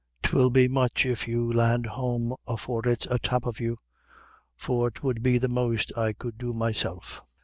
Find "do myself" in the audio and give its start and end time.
6.39-7.23